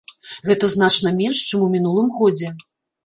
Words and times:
Гэта 0.49 0.69
значна 0.71 1.13
менш, 1.19 1.43
чым 1.51 1.67
у 1.67 1.71
мінулым 1.75 2.11
годзе. 2.19 2.55